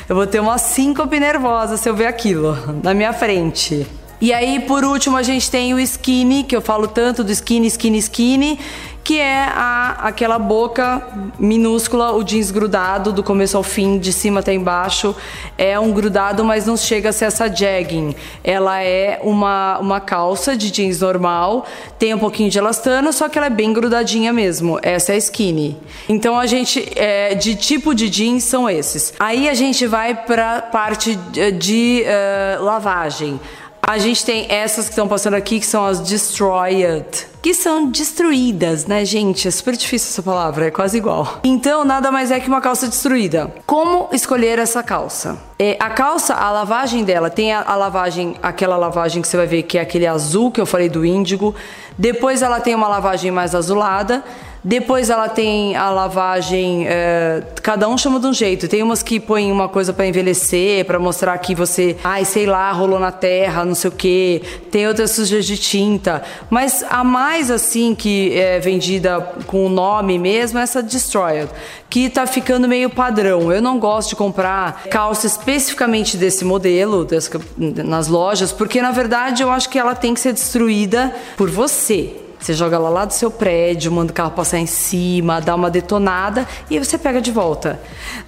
Eu 0.07 0.15
vou 0.15 0.27
ter 0.27 0.39
uma 0.39 0.59
síncope 0.59 1.19
nervosa 1.19 1.75
se 1.75 1.89
eu 1.89 1.95
ver 1.95 2.06
aquilo 2.06 2.56
na 2.83 2.94
minha 2.94 3.11
frente. 3.11 3.85
E 4.21 4.31
aí, 4.31 4.59
por 4.59 4.83
último, 4.83 5.18
a 5.18 5.23
gente 5.23 5.49
tem 5.49 5.73
o 5.73 5.80
skinny, 5.80 6.44
que 6.44 6.56
eu 6.56 6.61
falo 6.61 6.87
tanto 6.87 7.23
do 7.23 7.31
skinny, 7.31 7.68
skinny, 7.68 7.97
skinny, 7.97 8.59
que 9.07 9.21
é 9.21 9.45
a, 9.45 9.99
aquela 10.02 10.37
boca 10.37 11.02
minúscula, 11.40 12.11
o 12.11 12.21
jeans 12.26 12.52
grudado 12.52 13.14
do 13.14 13.23
começo 13.23 13.56
ao 13.56 13.64
fim, 13.64 13.97
de 13.97 14.11
cima 14.11 14.42
até 14.42 14.54
embaixo. 14.54 15.16
É 15.57 15.80
um 15.80 15.94
grudado, 15.94 16.44
mas 16.44 16.66
não 16.66 16.76
chega 16.76 17.07
a 17.07 17.14
ser 17.14 17.23
essa 17.23 17.47
jegging. 17.47 18.14
Ela 18.44 18.83
é 18.83 19.21
uma, 19.23 19.80
uma 19.80 20.02
calça 20.02 20.57
de 20.57 20.69
jeans 20.69 20.99
normal, 20.99 21.66
tem 21.97 22.14
um 22.14 22.19
pouquinho 22.19 22.49
de 22.49 22.57
elastano, 22.57 23.14
só 23.14 23.30
que 23.30 23.37
ela 23.37 23.47
é 23.47 23.49
bem 23.49 23.71
grudadinha 23.71 24.33
mesmo. 24.33 24.78
Essa 24.81 25.14
é 25.14 25.18
skinny. 25.18 25.78
Então 26.09 26.37
a 26.37 26.45
gente, 26.45 26.85
é, 26.94 27.33
de 27.33 27.56
tipo 27.56 27.95
de 27.95 28.09
jeans 28.09 28.44
são 28.44 28.69
esses. 28.69 29.14
Aí 29.18 29.47
a 29.47 29.54
gente 29.54 29.87
vai 29.87 30.16
para 30.16 30.64
parte 30.64 31.16
de, 31.16 31.52
de 31.54 32.04
uh, 32.04 32.61
lavagem. 32.61 33.40
A 33.87 33.97
gente 33.97 34.25
tem 34.25 34.45
essas 34.49 34.87
que 34.87 34.91
estão 34.91 35.07
passando 35.07 35.35
aqui, 35.35 35.61
que 35.61 35.65
são 35.65 35.85
as 35.85 36.01
destroyed, 36.01 37.06
que 37.41 37.53
são 37.53 37.89
destruídas, 37.89 38.85
né, 38.85 39.06
gente? 39.06 39.47
É 39.47 39.51
super 39.51 39.77
difícil 39.77 40.09
essa 40.09 40.21
palavra, 40.21 40.67
é 40.67 40.71
quase 40.71 40.97
igual. 40.97 41.39
Então, 41.41 41.85
nada 41.85 42.11
mais 42.11 42.29
é 42.29 42.37
que 42.37 42.49
uma 42.49 42.59
calça 42.59 42.85
destruída. 42.85 43.49
Como 43.65 44.09
escolher 44.11 44.59
essa 44.59 44.83
calça? 44.83 45.37
É, 45.57 45.77
a 45.79 45.89
calça, 45.89 46.33
a 46.33 46.51
lavagem 46.51 47.06
dela, 47.06 47.29
tem 47.29 47.53
a, 47.53 47.61
a 47.61 47.77
lavagem, 47.77 48.35
aquela 48.44 48.75
lavagem 48.75 49.21
que 49.21 49.27
você 49.29 49.37
vai 49.37 49.47
ver 49.47 49.63
que 49.63 49.77
é 49.77 49.81
aquele 49.81 50.06
azul 50.06 50.51
que 50.51 50.59
eu 50.59 50.65
falei 50.65 50.89
do 50.89 51.06
índigo. 51.06 51.56
Depois 51.97 52.41
ela 52.41 52.59
tem 52.59 52.75
uma 52.75 52.89
lavagem 52.89 53.31
mais 53.31 53.56
azulada. 53.56 54.21
Depois 54.68 55.09
ela 55.09 55.30
tem 55.30 55.78
a 55.78 55.90
lavagem, 55.90 56.86
é, 56.90 57.42
cada 57.64 57.88
um 57.88 57.97
chama 57.97 58.19
de 58.19 58.28
um 58.28 58.33
jeito. 58.33 58.68
Tem 58.68 58.83
umas 58.83 59.02
que 59.02 59.18
põem 59.18 59.50
uma 59.50 59.69
coisa 59.69 59.94
para 59.94 60.06
envelhecer, 60.06 60.83
para 60.83 61.00
mostrar 61.00 61.38
que 61.38 61.56
você, 61.56 61.95
ai, 62.04 62.26
sei 62.26 62.45
lá, 62.45 62.69
rolou 62.74 63.00
na 63.00 63.09
terra, 63.09 63.64
não 63.64 63.74
sei 63.74 63.90
o 63.90 63.94
quê. 63.94 64.42
Tem 64.69 64.86
outras 64.86 65.12
sujas 65.12 65.45
de 65.45 65.57
tinta. 65.57 66.21
Mas 66.50 66.83
a 66.90 67.02
mais 67.02 67.50
assim 67.50 67.95
que 67.95 68.38
é 68.38 68.59
vendida 68.59 69.21
com 69.47 69.66
o 69.66 69.69
nome 69.69 70.19
mesmo 70.19 70.59
é 70.59 70.64
essa 70.64 70.83
Destroyer, 70.83 71.47
que 71.90 72.09
tá 72.09 72.28
ficando 72.28 72.68
meio 72.68 72.90
padrão. 72.90 73.50
Eu 73.50 73.62
não 73.62 73.80
gosto 73.80 74.09
de 74.09 74.16
comprar 74.18 74.83
calça 74.92 75.28
especificamente 75.28 76.18
desse 76.18 76.44
modelo 76.44 77.06
desse, 77.06 77.30
nas 77.57 78.09
lojas, 78.09 78.52
porque 78.52 78.81
na 78.81 78.92
verdade 78.92 79.42
eu 79.42 79.50
acho 79.50 79.69
que 79.69 79.80
ela 79.80 79.95
tem 79.95 80.14
que 80.14 80.19
ser 80.19 80.33
destruída 80.33 81.16
por 81.38 81.50
você. 81.50 82.27
Você 82.39 82.53
joga 82.53 82.75
ela 82.75 82.89
lá 82.89 83.06
do 83.06 83.13
seu 83.13 83.31
prédio, 83.31 83.91
manda 83.91 84.11
o 84.11 84.15
carro 84.15 84.31
passar 84.31 84.59
em 84.59 84.65
cima, 84.65 85.41
dá 85.41 85.56
uma 85.56 85.69
detonada 85.69 86.47
e 86.69 86.77
você 86.77 86.97
pega 86.97 87.19
de 87.19 87.31
volta. 87.31 87.79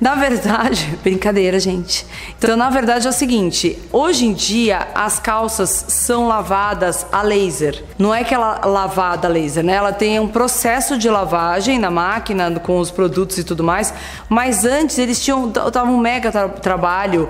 Na 0.02 0.16
verdade, 0.16 0.98
brincadeira, 1.04 1.60
gente. 1.60 2.06
Então, 2.38 2.58
na 2.58 2.70
verdade 2.70 3.06
é 3.06 3.10
o 3.10 3.14
seguinte: 3.14 3.80
hoje 3.92 4.26
em 4.26 4.34
dia 4.34 4.88
as 4.96 5.20
calças 5.20 5.86
são 5.90 6.28
lavadas 6.28 7.06
a 7.12 7.22
laser. 7.22 7.84
Não 7.98 8.14
é 8.14 8.24
que 8.24 8.34
ela 8.34 8.66
lavada 8.66 9.28
a 9.28 9.32
laser, 9.32 9.64
né? 9.64 9.74
Ela 9.74 9.94
tem 9.94 10.20
um 10.20 10.28
processo 10.28 10.98
de 10.98 11.10
lavagem 11.10 11.78
na 11.78 11.92
máquina 11.92 12.60
com 12.60 12.80
os 12.80 12.92
produtos 12.92 13.38
e 13.38 13.44
tudo 13.44 13.64
mais. 13.64 13.94
Mas 14.28 14.66
antes 14.66 14.98
eles 14.98 15.24
tinham 15.24 15.52
tava 15.52 15.90
um 15.90 15.98
mega 15.98 16.32
tra 16.32 16.50
trabalho 16.50 17.30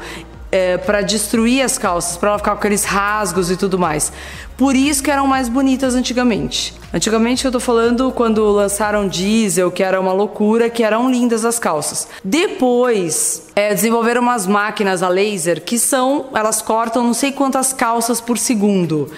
é, 0.52 0.78
para 0.78 1.02
destruir 1.02 1.62
as 1.62 1.78
calças, 1.78 2.18
para 2.18 2.30
ela 2.30 2.38
ficar 2.38 2.52
com 2.52 2.58
aqueles 2.58 2.84
rasgos 2.84 3.52
e 3.52 3.58
tudo 3.58 3.78
mais. 3.78 4.12
Por 4.58 4.76
isso 4.76 5.02
que 5.02 5.10
eram 5.10 5.26
mais 5.26 5.48
bonitas 5.48 5.96
antigamente. 5.96 6.74
Antigamente 6.94 7.46
eu 7.46 7.52
tô 7.52 7.60
falando 7.60 8.12
quando 8.12 8.44
lançaram 8.52 9.08
diesel, 9.08 9.72
que 9.72 9.84
era 9.84 10.00
uma 10.00 10.12
loucura, 10.12 10.70
que 10.70 10.84
eram 10.84 11.10
lindas 11.10 11.46
as 11.46 11.60
calças. 11.60 12.08
Depois 12.24 13.48
é, 13.56 13.74
desenvolveram 13.74 14.22
umas 14.22 14.48
máquinas 14.48 15.04
a 15.04 15.08
laser 15.08 15.62
que 15.64 15.78
são, 15.78 16.26
elas 16.34 16.62
cortam 16.62 17.04
não 17.04 17.14
sei 17.14 17.32
quantas 17.32 17.72
calças 17.72 18.20
por 18.20 18.38
segundo. 18.38 19.10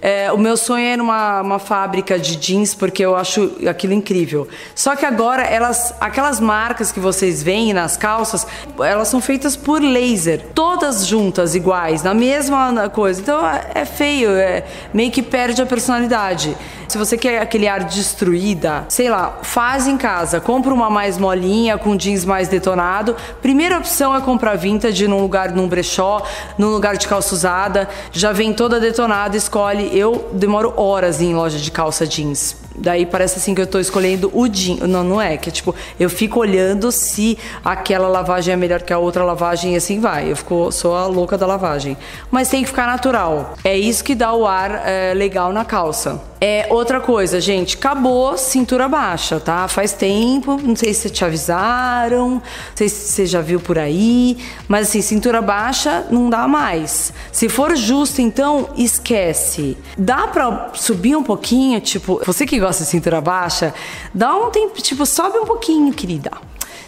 É, 0.00 0.30
o 0.32 0.38
meu 0.38 0.56
sonho 0.56 0.84
era 0.84 1.02
uma, 1.02 1.40
uma 1.40 1.58
fábrica 1.58 2.18
de 2.18 2.36
jeans, 2.36 2.74
porque 2.74 3.04
eu 3.04 3.16
acho 3.16 3.52
aquilo 3.68 3.92
incrível. 3.92 4.46
Só 4.74 4.94
que 4.94 5.06
agora, 5.06 5.42
elas, 5.42 5.94
aquelas 6.00 6.40
marcas 6.40 6.92
que 6.92 7.00
vocês 7.00 7.42
veem 7.42 7.72
nas 7.72 7.96
calças, 7.96 8.46
elas 8.78 9.08
são 9.08 9.20
feitas 9.20 9.56
por 9.56 9.80
laser. 9.80 10.40
Todas 10.54 11.06
juntas, 11.06 11.54
iguais, 11.54 12.02
na 12.02 12.14
mesma 12.14 12.88
coisa. 12.90 13.20
Então 13.20 13.40
é 13.74 13.84
feio, 13.84 14.30
é, 14.30 14.64
meio 14.92 15.10
que 15.10 15.22
perde 15.22 15.62
a 15.62 15.66
personalidade. 15.66 16.56
Se 16.88 16.98
você 16.98 17.16
quer 17.16 17.40
aquele 17.40 17.66
ar 17.66 17.84
destruída, 17.84 18.84
sei 18.88 19.08
lá, 19.08 19.38
faz 19.42 19.86
em 19.86 19.96
casa. 19.96 20.40
Compra 20.40 20.72
uma 20.72 20.90
mais 20.90 21.18
molinha, 21.18 21.78
com 21.78 21.96
jeans 21.96 22.24
mais 22.24 22.48
detonado. 22.48 23.16
Primeira 23.40 23.78
opção 23.78 24.14
é 24.14 24.20
comprar 24.20 24.56
vintage 24.56 25.08
num 25.08 25.20
lugar, 25.20 25.50
num 25.50 25.66
brechó, 25.66 26.22
num 26.58 26.68
lugar 26.68 26.96
de 26.96 27.08
calça 27.08 27.34
usada. 27.34 27.88
Já 28.12 28.32
vem 28.32 28.52
toda 28.52 28.78
detonada, 28.78 29.36
escolhe. 29.36 29.93
Eu 29.94 30.28
demoro 30.32 30.74
horas 30.76 31.20
em 31.20 31.32
loja 31.36 31.56
de 31.56 31.70
calça 31.70 32.04
jeans. 32.04 32.56
Daí 32.74 33.06
parece 33.06 33.38
assim 33.38 33.54
que 33.54 33.60
eu 33.60 33.66
tô 33.66 33.78
escolhendo 33.78 34.30
o 34.34 34.48
jeans. 34.48 34.80
Não, 34.80 35.04
não 35.04 35.20
é. 35.20 35.36
Que 35.36 35.48
é 35.48 35.52
tipo, 35.52 35.74
eu 35.98 36.10
fico 36.10 36.40
olhando 36.40 36.90
se 36.90 37.38
aquela 37.64 38.08
lavagem 38.08 38.52
é 38.52 38.56
melhor 38.56 38.82
que 38.82 38.92
a 38.92 38.98
outra 38.98 39.24
lavagem 39.24 39.74
e 39.74 39.76
assim 39.76 40.00
vai. 40.00 40.30
Eu 40.30 40.36
fico, 40.36 40.70
sou 40.72 40.94
a 40.96 41.06
louca 41.06 41.38
da 41.38 41.46
lavagem. 41.46 41.96
Mas 42.30 42.48
tem 42.48 42.62
que 42.62 42.68
ficar 42.68 42.86
natural. 42.86 43.54
É 43.64 43.76
isso 43.76 44.02
que 44.02 44.14
dá 44.14 44.32
o 44.32 44.46
ar 44.46 44.82
é, 44.84 45.14
legal 45.14 45.52
na 45.52 45.64
calça. 45.64 46.20
É 46.46 46.66
outra 46.68 47.00
coisa, 47.00 47.40
gente, 47.40 47.74
acabou 47.74 48.36
cintura 48.36 48.86
baixa, 48.86 49.40
tá? 49.40 49.66
Faz 49.66 49.94
tempo, 49.94 50.60
não 50.62 50.76
sei 50.76 50.92
se 50.92 51.08
te 51.08 51.24
avisaram, 51.24 52.30
não 52.32 52.42
sei 52.74 52.86
se 52.86 53.12
você 53.12 53.24
já 53.24 53.40
viu 53.40 53.58
por 53.58 53.78
aí, 53.78 54.36
mas 54.68 54.88
assim, 54.88 55.00
cintura 55.00 55.40
baixa 55.40 56.04
não 56.10 56.28
dá 56.28 56.46
mais. 56.46 57.14
Se 57.32 57.48
for 57.48 57.74
justo, 57.74 58.20
então 58.20 58.68
esquece. 58.76 59.74
Dá 59.96 60.26
pra 60.26 60.72
subir 60.74 61.16
um 61.16 61.22
pouquinho, 61.22 61.80
tipo, 61.80 62.20
você 62.26 62.44
que 62.44 62.60
gosta 62.64 62.82
de 62.82 62.90
cintura 62.90 63.20
baixa, 63.20 63.74
dá 64.14 64.34
um 64.34 64.50
tempo, 64.50 64.80
tipo, 64.80 65.04
sobe 65.04 65.38
um 65.38 65.44
pouquinho, 65.44 65.92
querida. 65.92 66.30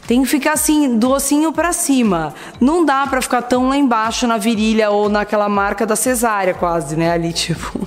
Tem 0.07 0.23
que 0.23 0.29
ficar 0.29 0.53
assim, 0.53 0.97
do 0.97 1.11
ossinho 1.11 1.53
para 1.53 1.73
cima. 1.73 2.33
Não 2.61 2.85
dá 2.85 3.07
para 3.09 3.21
ficar 3.21 3.43
tão 3.43 3.69
lá 3.69 3.77
embaixo 3.77 4.25
na 4.27 4.39
virilha 4.39 4.89
ou 4.89 5.09
naquela 5.09 5.49
marca 5.49 5.85
da 5.85 5.97
cesárea 5.97 6.55
quase, 6.55 6.95
né? 6.95 7.11
Ali, 7.11 7.33
tipo. 7.35 7.87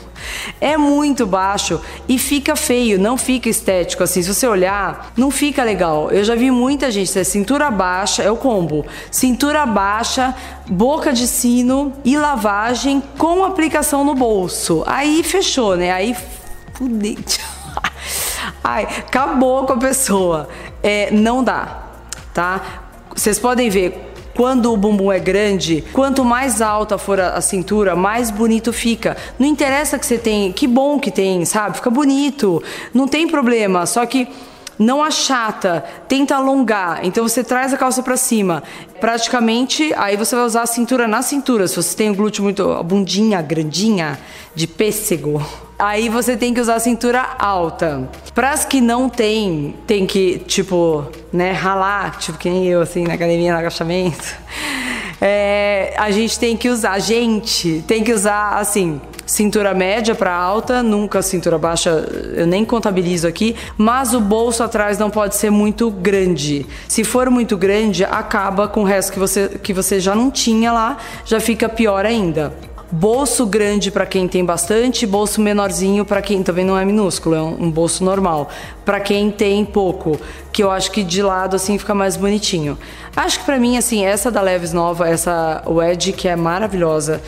É 0.59 0.75
muito 0.75 1.25
baixo 1.25 1.79
e 2.09 2.19
fica 2.19 2.57
feio, 2.57 2.99
não 2.99 3.17
fica 3.17 3.47
estético 3.47 4.03
assim. 4.03 4.21
Se 4.21 4.33
você 4.33 4.45
olhar, 4.45 5.13
não 5.15 5.31
fica 5.31 5.63
legal. 5.63 6.11
Eu 6.11 6.25
já 6.25 6.35
vi 6.35 6.51
muita 6.51 6.91
gente, 6.91 7.17
é 7.17 7.23
cintura 7.23 7.71
baixa, 7.71 8.21
é 8.21 8.29
o 8.29 8.35
combo. 8.35 8.85
Cintura 9.09 9.65
baixa, 9.65 10.35
boca 10.67 11.13
de 11.13 11.25
sino 11.25 11.93
e 12.03 12.17
lavagem 12.17 13.01
com 13.17 13.45
aplicação 13.45 14.03
no 14.03 14.13
bolso. 14.13 14.83
Aí 14.85 15.23
fechou, 15.23 15.77
né? 15.77 15.93
Aí 15.93 16.13
fudeu. 16.73 17.58
Ai, 18.63 18.83
acabou 18.83 19.65
com 19.65 19.73
a 19.73 19.77
pessoa. 19.77 20.49
É, 20.81 21.11
não 21.11 21.43
dá 21.43 21.89
tá? 22.33 22.83
Vocês 23.13 23.39
podem 23.39 23.69
ver 23.69 24.13
quando 24.33 24.71
o 24.71 24.77
bumbum 24.77 25.11
é 25.11 25.19
grande, 25.19 25.83
quanto 25.91 26.23
mais 26.23 26.61
alta 26.61 26.97
for 26.97 27.19
a, 27.19 27.41
cintura, 27.41 27.95
mais 27.95 28.31
bonito 28.31 28.71
fica. 28.71 29.17
Não 29.37 29.45
interessa 29.45 29.99
que 29.99 30.05
você 30.05 30.17
tem, 30.17 30.53
que 30.53 30.65
bom 30.65 30.97
que 30.97 31.11
tem, 31.11 31.43
sabe? 31.43 31.75
Fica 31.75 31.89
bonito, 31.89 32.63
não 32.93 33.07
tem 33.07 33.27
problema. 33.27 33.85
Só 33.85 34.05
que 34.05 34.27
não 34.77 35.03
achata, 35.03 35.83
tenta 36.07 36.35
alongar. 36.37 37.01
Então 37.03 37.27
você 37.27 37.43
traz 37.43 37.73
a 37.73 37.77
calça 37.77 38.01
para 38.01 38.15
cima. 38.15 38.63
Praticamente, 39.01 39.93
aí 39.97 40.15
você 40.15 40.33
vai 40.33 40.45
usar 40.45 40.61
a 40.61 40.67
cintura 40.67 41.05
na 41.05 41.21
cintura. 41.21 41.67
Se 41.67 41.75
você 41.75 41.93
tem 41.93 42.09
o 42.09 42.15
glúteo 42.15 42.41
muito, 42.41 42.71
a 42.71 42.81
bundinha 42.81 43.41
grandinha 43.41 44.17
de 44.55 44.65
pêssego, 44.65 45.45
aí 45.79 46.09
você 46.09 46.35
tem 46.35 46.53
que 46.53 46.59
usar 46.59 46.75
a 46.75 46.79
cintura 46.79 47.25
alta. 47.39 48.07
Para 48.35 48.51
as 48.51 48.65
que 48.65 48.81
não 48.81 49.09
tem, 49.09 49.73
tem 49.87 50.05
que, 50.05 50.39
tipo, 50.39 51.05
né, 51.31 51.51
ralar, 51.51 52.19
tipo 52.19 52.37
que 52.37 52.49
nem 52.49 52.67
eu, 52.67 52.81
assim, 52.81 53.05
na 53.05 53.13
academia, 53.13 53.53
no 53.53 53.57
agachamento. 53.57 54.35
É, 55.21 55.93
a 55.97 56.11
gente 56.11 56.39
tem 56.39 56.55
que 56.55 56.69
usar, 56.69 56.97
gente, 56.99 57.83
tem 57.85 58.01
que 58.01 58.13
usar, 58.13 58.51
assim, 58.57 59.01
cintura 59.29 59.73
média 59.73 60.15
para 60.15 60.33
alta, 60.33 60.81
nunca 60.81 61.21
cintura 61.21 61.57
baixa, 61.57 61.89
eu 62.33 62.47
nem 62.47 62.65
contabilizo 62.65 63.27
aqui, 63.27 63.55
mas 63.77 64.13
o 64.13 64.19
bolso 64.19 64.63
atrás 64.63 64.97
não 64.97 65.09
pode 65.09 65.35
ser 65.35 65.51
muito 65.51 65.91
grande. 65.91 66.65
Se 66.87 67.03
for 67.03 67.29
muito 67.29 67.55
grande, 67.57 68.03
acaba 68.03 68.67
com 68.67 68.81
o 68.81 68.85
resto 68.85 69.11
que 69.11 69.19
você, 69.19 69.49
que 69.61 69.73
você 69.73 69.99
já 69.99 70.15
não 70.15 70.31
tinha 70.31 70.71
lá, 70.71 70.97
já 71.25 71.39
fica 71.39 71.69
pior 71.69 72.05
ainda. 72.05 72.53
Bolso 72.91 73.45
grande 73.45 73.91
para 73.91 74.03
quem 74.07 74.27
tem 74.27 74.43
bastante, 74.43 75.05
bolso 75.05 75.39
menorzinho 75.39 76.03
para 76.03 76.23
quem 76.23 76.41
também 76.41 76.65
não 76.65 76.75
é 76.75 76.83
minúsculo, 76.83 77.35
é 77.35 77.41
um, 77.41 77.69
bolso 77.69 78.03
normal. 78.03 78.49
Para 78.83 78.99
quem 78.99 79.29
tem 79.29 79.63
pouco, 79.63 80.19
que 80.51 80.63
eu 80.63 80.71
acho 80.71 80.91
que 80.91 81.03
de 81.03 81.21
lado 81.21 81.55
assim 81.55 81.77
fica 81.77 81.93
mais 81.93 82.17
bonitinho. 82.17 82.79
Acho 83.15 83.39
que 83.39 83.45
para 83.45 83.59
mim 83.59 83.77
assim, 83.77 84.03
essa 84.03 84.31
da 84.31 84.41
Leves 84.41 84.73
nova, 84.73 85.07
essa 85.07 85.61
Wedge 85.67 86.13
que 86.13 86.27
é 86.27 86.35
maravilhosa, 86.35 87.21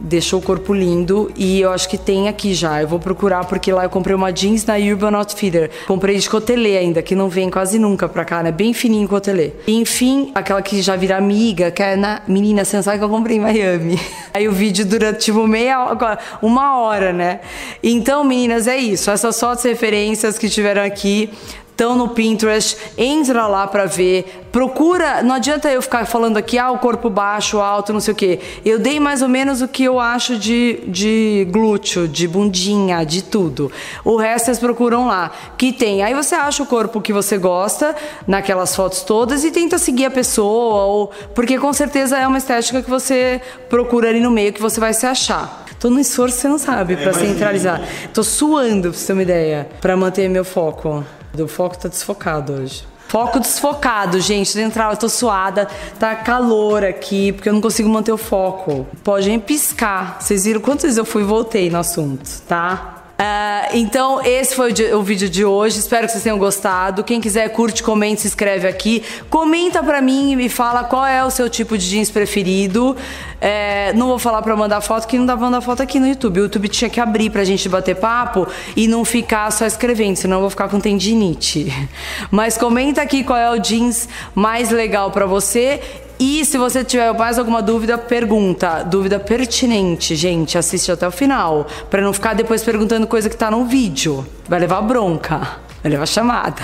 deixou 0.00 0.38
o 0.38 0.42
corpo 0.42 0.72
lindo 0.72 1.30
e 1.36 1.60
eu 1.60 1.70
acho 1.70 1.88
que 1.88 1.98
tem 1.98 2.28
aqui 2.28 2.54
já. 2.54 2.80
Eu 2.80 2.88
vou 2.88 2.98
procurar 2.98 3.44
porque 3.44 3.72
lá 3.72 3.84
eu 3.84 3.90
comprei 3.90 4.14
uma 4.14 4.32
jeans 4.32 4.64
na 4.64 4.76
Urban 4.76 5.16
Outfitter. 5.16 5.70
Comprei 5.86 6.16
de 6.18 6.28
cotelê 6.28 6.76
ainda, 6.76 7.02
que 7.02 7.14
não 7.14 7.28
vem 7.28 7.50
quase 7.50 7.78
nunca 7.78 8.08
pra 8.08 8.24
cá, 8.24 8.42
né? 8.42 8.52
Bem 8.52 8.72
fininho 8.72 9.08
cotelê. 9.08 9.52
E, 9.66 9.74
enfim, 9.74 10.30
aquela 10.34 10.62
que 10.62 10.80
já 10.82 10.96
vira 10.96 11.16
amiga, 11.16 11.70
que 11.70 11.82
é 11.82 11.96
na 11.96 12.22
menina, 12.28 12.64
você 12.64 12.76
não 12.76 12.82
sabe 12.82 12.98
que 12.98 13.04
eu 13.04 13.08
comprei 13.08 13.36
em 13.36 13.40
Miami. 13.40 14.00
Aí 14.32 14.46
o 14.48 14.52
vídeo 14.52 14.86
dura 14.86 15.12
tipo 15.12 15.46
meia 15.46 15.84
hora, 15.84 16.18
uma 16.40 16.78
hora, 16.78 17.12
né? 17.12 17.40
Então, 17.82 18.24
meninas, 18.24 18.66
é 18.66 18.76
isso. 18.76 19.10
Essas 19.10 19.36
só 19.36 19.52
as 19.52 19.62
referências 19.62 20.38
que 20.38 20.48
tiveram 20.48 20.82
aqui 20.82 21.30
estão 21.78 21.94
no 21.94 22.08
Pinterest, 22.08 22.76
entra 22.98 23.46
lá 23.46 23.64
para 23.64 23.86
ver, 23.86 24.48
procura, 24.50 25.22
não 25.22 25.36
adianta 25.36 25.70
eu 25.70 25.80
ficar 25.80 26.04
falando 26.06 26.36
aqui, 26.36 26.58
ah, 26.58 26.72
o 26.72 26.78
corpo 26.78 27.08
baixo, 27.08 27.60
alto, 27.60 27.92
não 27.92 28.00
sei 28.00 28.12
o 28.12 28.16
que. 28.16 28.40
Eu 28.64 28.80
dei 28.80 28.98
mais 28.98 29.22
ou 29.22 29.28
menos 29.28 29.62
o 29.62 29.68
que 29.68 29.84
eu 29.84 30.00
acho 30.00 30.36
de, 30.36 30.80
de 30.88 31.46
glúteo, 31.52 32.08
de 32.08 32.26
bundinha, 32.26 33.04
de 33.04 33.22
tudo. 33.22 33.70
O 34.04 34.16
resto 34.16 34.46
vocês 34.46 34.58
procuram 34.58 35.06
lá, 35.06 35.30
que 35.56 35.72
tem. 35.72 36.02
Aí 36.02 36.12
você 36.14 36.34
acha 36.34 36.64
o 36.64 36.66
corpo 36.66 37.00
que 37.00 37.12
você 37.12 37.38
gosta, 37.38 37.94
naquelas 38.26 38.74
fotos 38.74 39.02
todas, 39.02 39.44
e 39.44 39.52
tenta 39.52 39.78
seguir 39.78 40.06
a 40.06 40.10
pessoa, 40.10 40.84
ou 40.84 41.12
porque 41.32 41.58
com 41.58 41.72
certeza 41.72 42.18
é 42.18 42.26
uma 42.26 42.38
estética 42.38 42.82
que 42.82 42.90
você 42.90 43.40
procura 43.68 44.08
ali 44.08 44.18
no 44.18 44.32
meio 44.32 44.52
que 44.52 44.60
você 44.60 44.80
vai 44.80 44.92
se 44.92 45.06
achar. 45.06 45.64
Tô 45.78 45.90
no 45.90 46.00
esforço, 46.00 46.38
você 46.38 46.48
não 46.48 46.58
sabe, 46.58 46.96
para 46.96 47.12
centralizar. 47.12 47.80
Tô 48.12 48.24
suando, 48.24 48.90
pra 48.90 48.98
você 48.98 49.06
ter 49.06 49.12
uma 49.12 49.22
ideia, 49.22 49.68
para 49.80 49.96
manter 49.96 50.28
meu 50.28 50.44
foco. 50.44 51.04
O 51.36 51.48
foco 51.48 51.78
tá 51.78 51.88
desfocado 51.88 52.52
hoje. 52.52 52.84
Foco 53.08 53.40
desfocado, 53.40 54.20
gente. 54.20 54.50
Central, 54.50 54.92
eu 54.92 54.96
tô 54.98 55.08
suada, 55.08 55.66
tá 55.98 56.14
calor 56.14 56.84
aqui, 56.84 57.32
porque 57.32 57.48
eu 57.48 57.54
não 57.54 57.60
consigo 57.60 57.88
manter 57.88 58.12
o 58.12 58.18
foco. 58.18 58.86
Pode 59.02 59.28
nem 59.28 59.40
piscar. 59.40 60.18
Vocês 60.20 60.44
viram 60.44 60.60
quantas 60.60 60.82
vezes 60.82 60.98
eu 60.98 61.06
fui 61.06 61.22
e 61.22 61.24
voltei 61.24 61.70
no 61.70 61.78
assunto, 61.78 62.28
tá? 62.46 62.97
Uh, 63.20 63.74
então, 63.74 64.24
esse 64.24 64.54
foi 64.54 64.72
o, 64.72 64.98
o, 64.98 65.02
vídeo 65.02 65.28
de 65.28 65.44
hoje. 65.44 65.80
Espero 65.80 66.06
que 66.06 66.12
vocês 66.12 66.22
tenham 66.22 66.38
gostado. 66.38 67.02
Quem 67.02 67.20
quiser, 67.20 67.48
curte, 67.48 67.82
comente, 67.82 68.20
se 68.20 68.28
inscreve 68.28 68.68
aqui. 68.68 69.02
Comenta 69.28 69.82
pra 69.82 70.00
mim 70.00 70.30
e 70.30 70.36
me 70.36 70.48
fala 70.48 70.84
qual 70.84 71.04
é 71.04 71.24
o 71.24 71.30
seu 71.30 71.50
tipo 71.50 71.76
de 71.76 71.88
jeans 71.88 72.12
preferido. 72.12 72.96
É, 73.40 73.92
não 73.94 74.06
vou 74.06 74.20
falar 74.20 74.40
pra 74.40 74.54
mandar 74.54 74.80
foto, 74.80 75.08
que 75.08 75.18
não 75.18 75.26
dá 75.26 75.36
pra 75.36 75.46
mandar 75.46 75.60
foto 75.60 75.82
aqui 75.82 75.98
no 75.98 76.06
YouTube. 76.06 76.38
O 76.38 76.42
YouTube 76.44 76.68
tinha 76.68 76.88
que 76.88 77.00
abrir 77.00 77.30
pra 77.30 77.42
gente 77.42 77.68
bater 77.68 77.96
papo 77.96 78.46
e 78.76 78.86
não 78.86 79.04
ficar 79.04 79.50
só 79.50 79.66
escrevendo, 79.66 80.14
senão 80.14 80.36
eu 80.36 80.42
vou 80.42 80.50
ficar 80.50 80.68
com 80.68 80.78
tendinite. 80.78 81.72
Mas 82.30 82.56
comenta 82.56 83.02
aqui 83.02 83.24
qual 83.24 83.38
é 83.38 83.50
o 83.50 83.58
jeans 83.58 84.08
mais 84.32 84.70
legal 84.70 85.10
pra 85.10 85.26
você 85.26 85.80
e 86.18 86.44
se 86.44 86.58
você 86.58 86.82
tiver 86.82 87.12
mais 87.14 87.38
alguma 87.38 87.62
dúvida, 87.62 87.96
pergunta. 87.96 88.82
Dúvida 88.82 89.20
pertinente, 89.20 90.16
gente. 90.16 90.58
Assiste 90.58 90.90
até 90.90 91.06
o 91.06 91.10
final. 91.10 91.66
para 91.88 92.02
não 92.02 92.12
ficar 92.12 92.34
depois 92.34 92.64
perguntando 92.64 93.06
coisa 93.06 93.30
que 93.30 93.36
tá 93.36 93.50
no 93.50 93.64
vídeo. 93.64 94.26
Vai 94.48 94.58
levar 94.58 94.82
bronca. 94.82 95.58
Vai 95.82 95.92
levar 95.92 96.06
chamada. 96.06 96.62